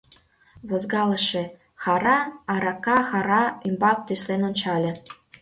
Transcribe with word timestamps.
Возгалыше-хӓрра 0.67 2.17
арака-хӓрра 2.53 3.43
ӱмбак 3.67 3.99
тӱслен 4.07 4.41
ончале. 4.49 4.91